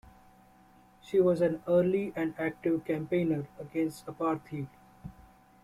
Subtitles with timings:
[1.01, 4.65] She was an early and active campaigner against apartheid.